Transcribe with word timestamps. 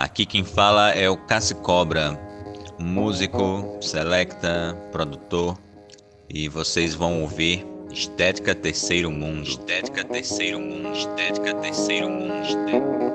Aqui 0.00 0.24
quem 0.24 0.42
fala 0.42 0.92
é 0.92 1.10
o 1.10 1.16
Cassi 1.26 1.54
Cobra, 1.56 2.18
músico, 2.78 3.76
selecta, 3.82 4.74
produtor, 4.90 5.58
e 6.26 6.48
vocês 6.48 6.94
vão 6.94 7.20
ouvir 7.20 7.66
Estética 7.92 8.54
Terceiro 8.54 9.10
Mundo. 9.10 9.46
Estética 9.46 10.02
Terceiro 10.02 10.58
Mundo. 10.58 10.96
Estética 10.96 11.54
Terceiro 11.56 12.08
Mundo. 12.08 12.42
Estética... 12.46 13.09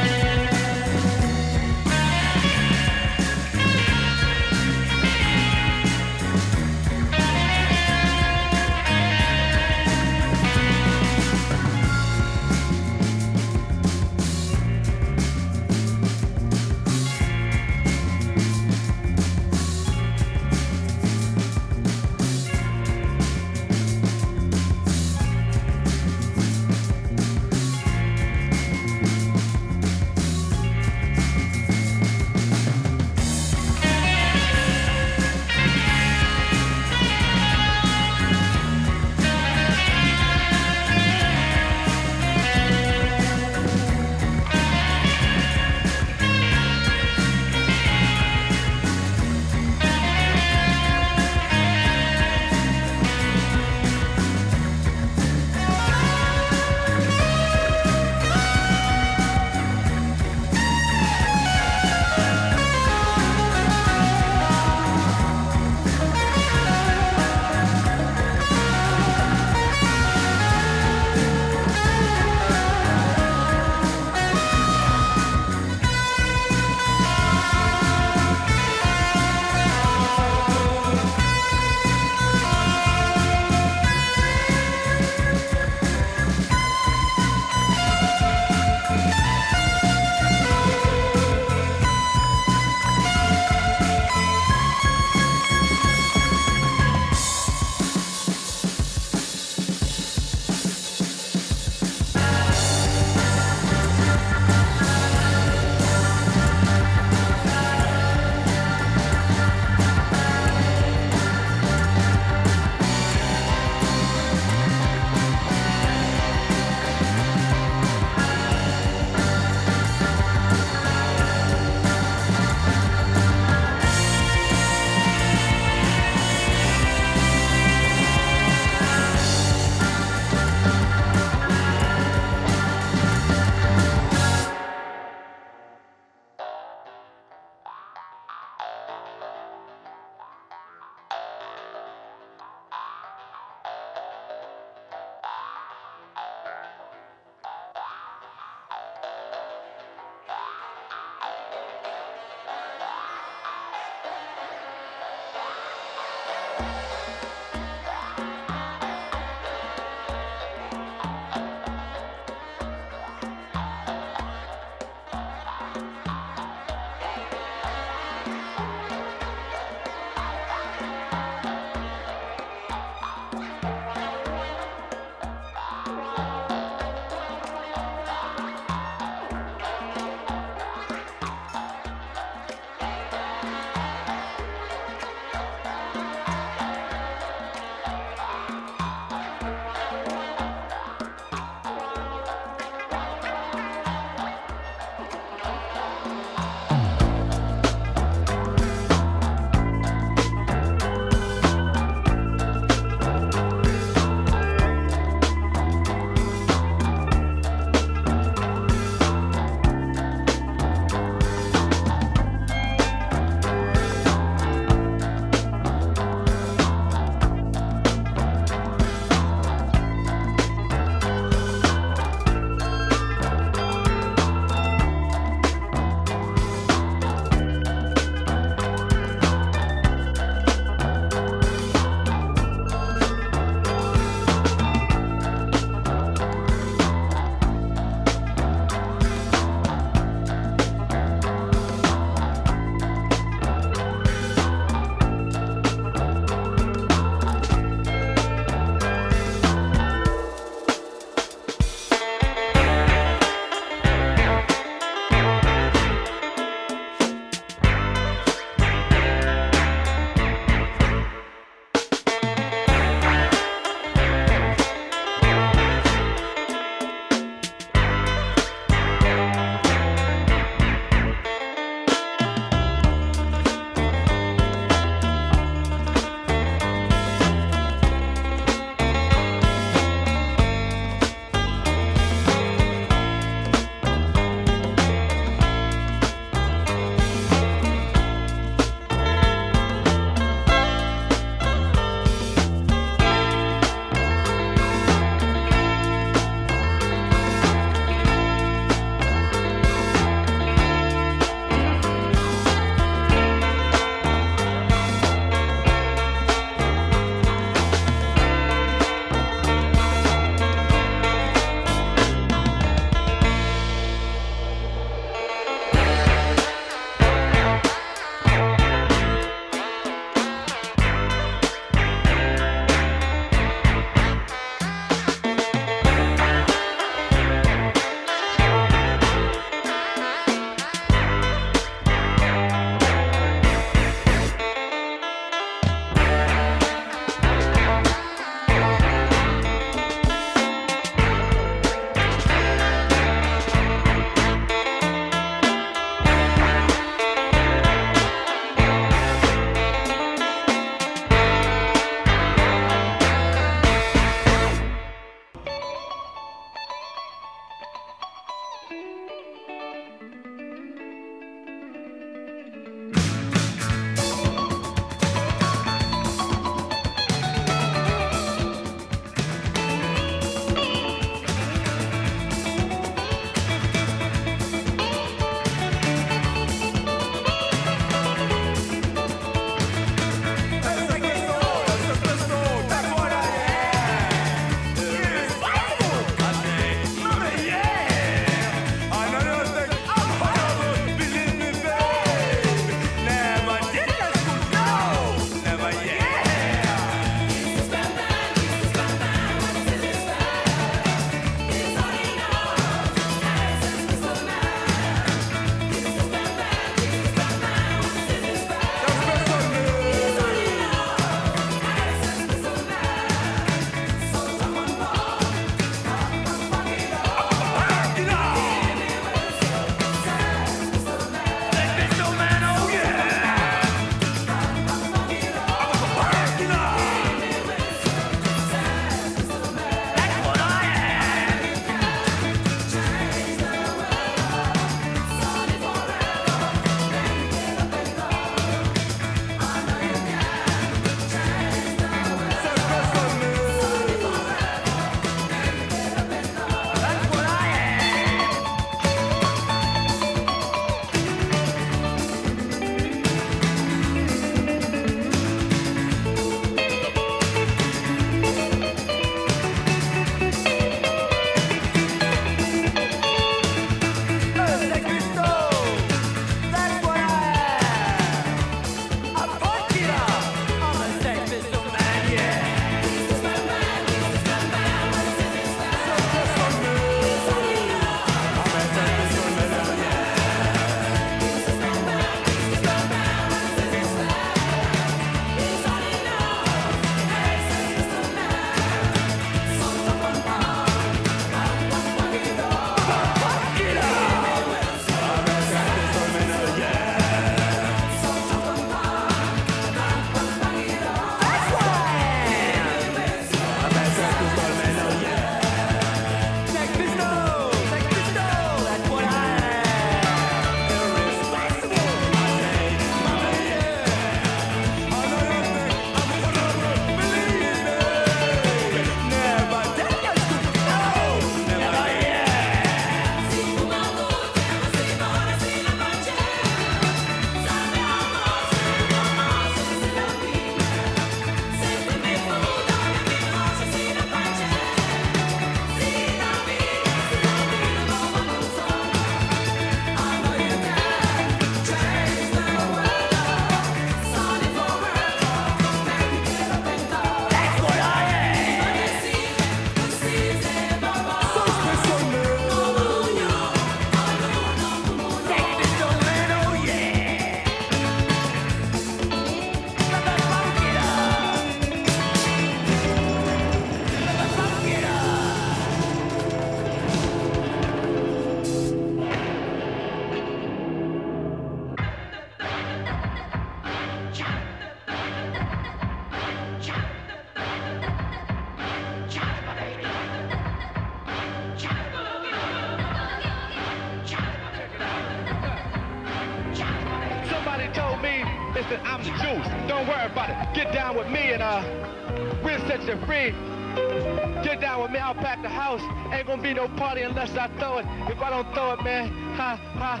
party 596.80 597.02
unless 597.02 597.36
I 597.36 597.46
throw 597.58 597.76
it. 597.76 597.86
If 598.08 598.22
I 598.22 598.30
don't 598.30 598.54
throw 598.54 598.72
it, 598.72 598.82
man, 598.82 599.08
ha, 599.34 599.60
ha, 599.74 600.00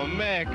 oh, 0.00 0.06
man, 0.06 0.46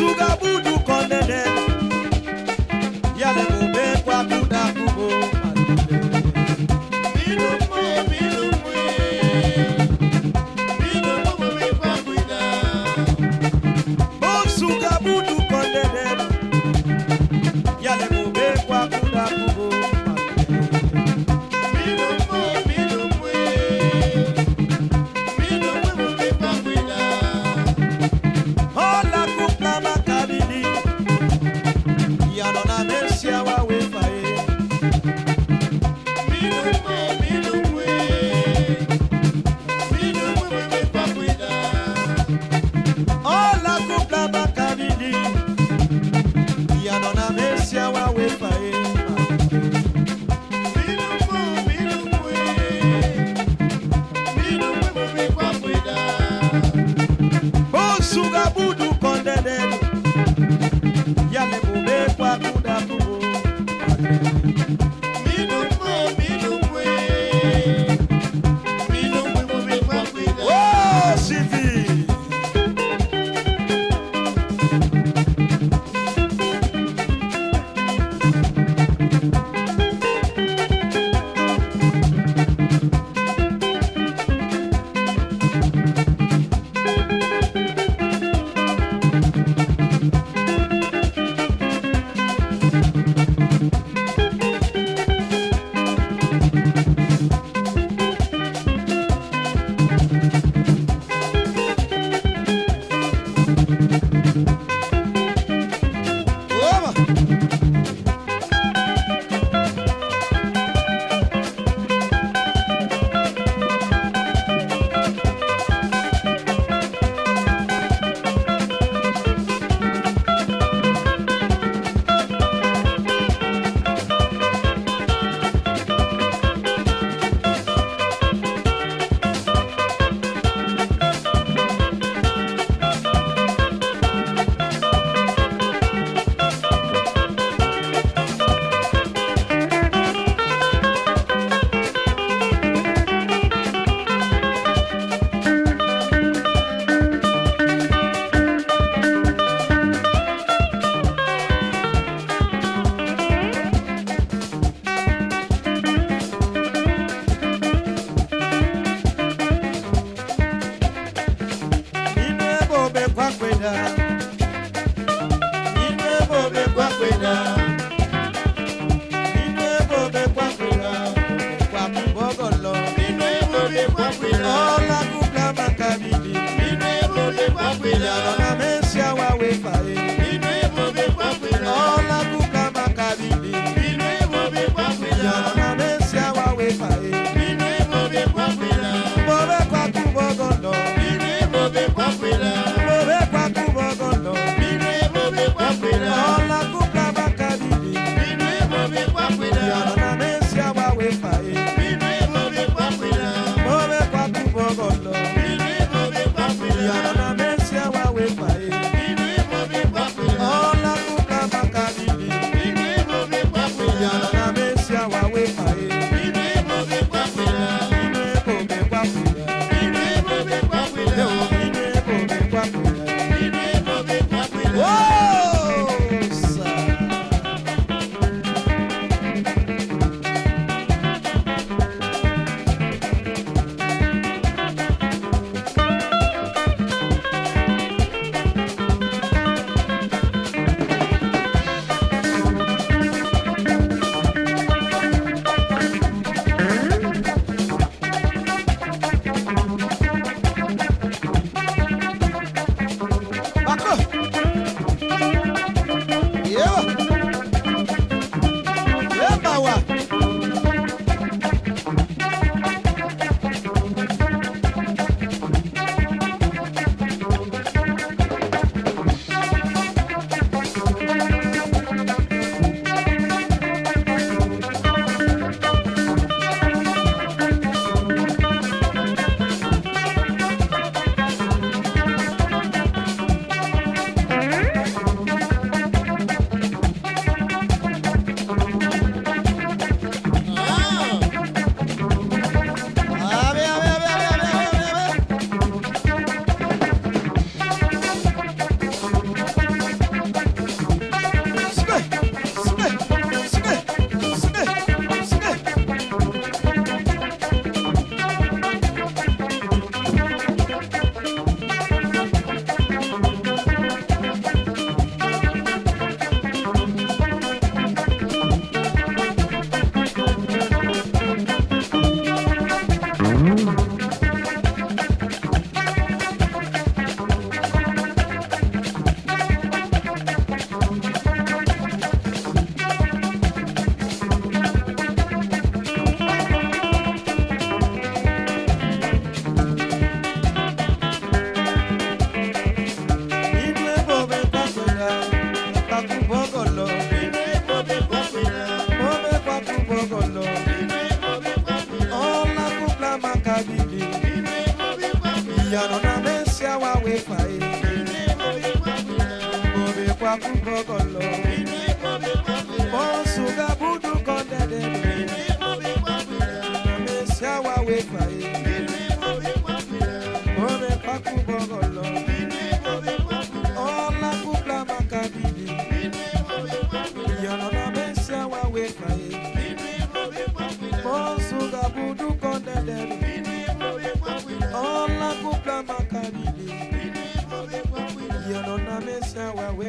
Suga 0.00 0.34
bunda. 0.40 0.69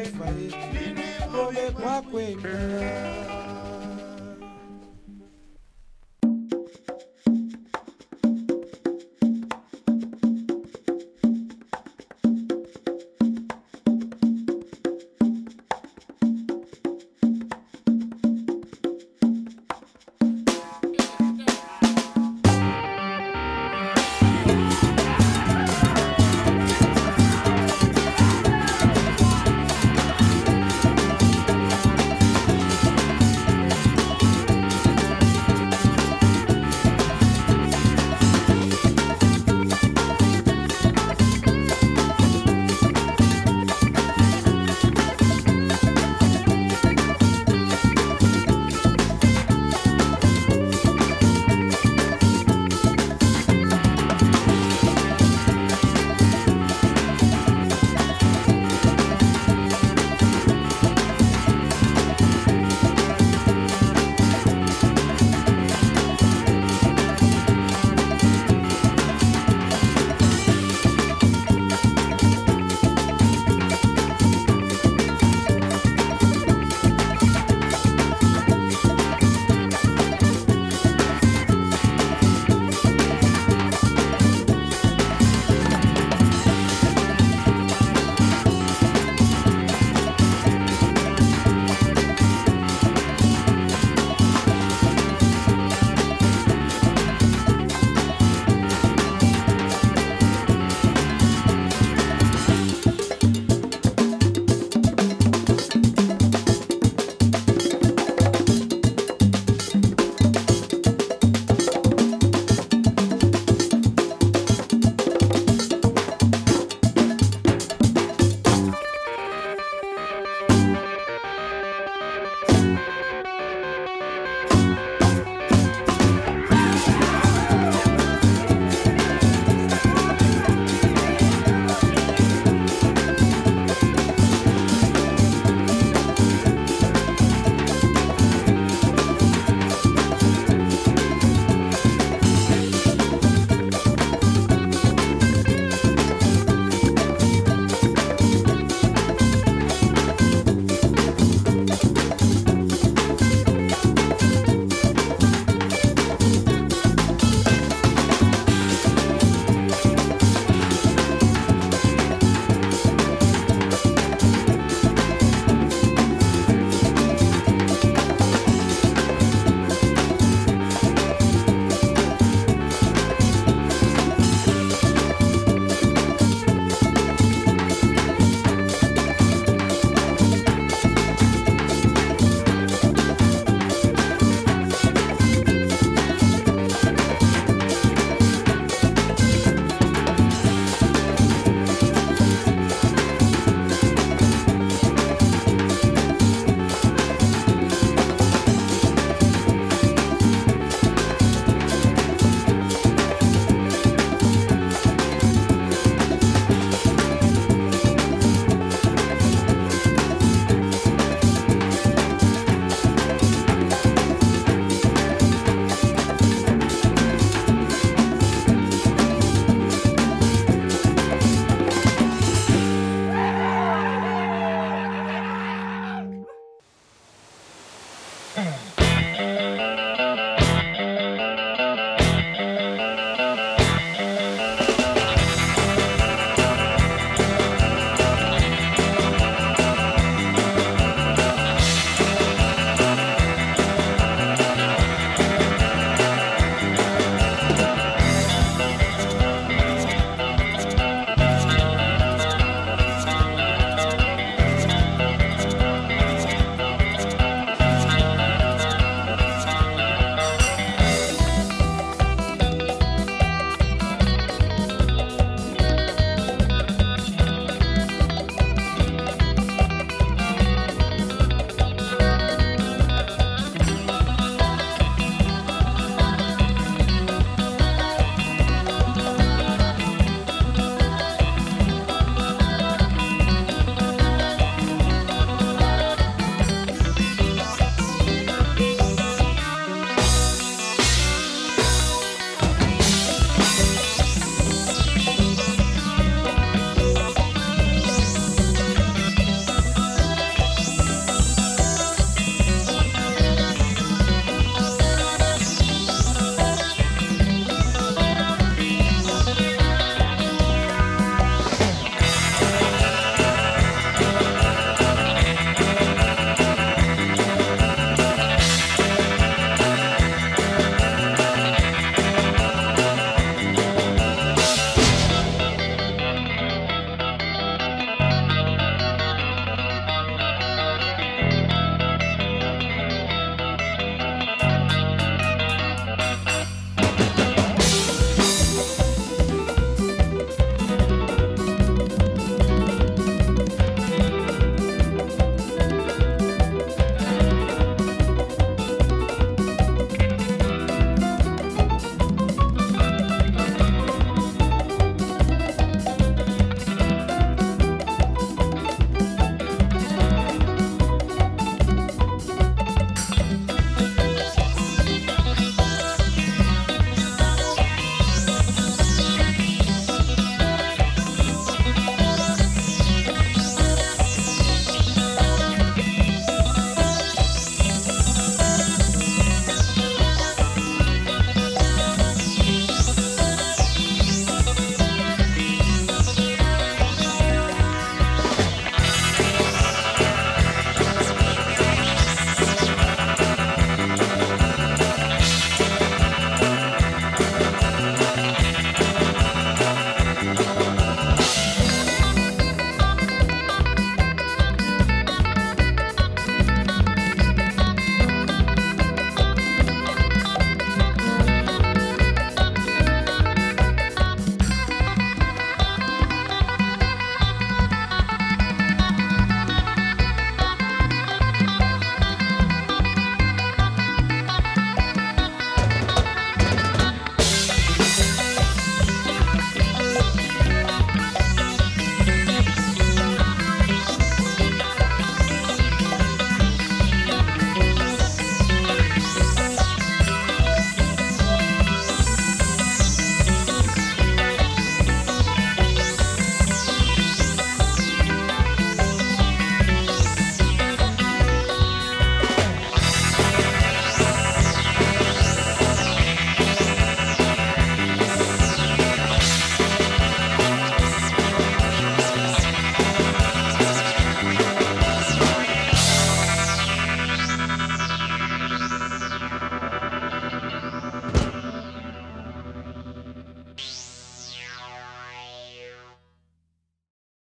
kwake 0.02 0.10
kwake, 0.10 0.54
nini 0.72 1.04
muve 1.32 1.70
kwake 1.70 2.36
mwana 2.42 3.41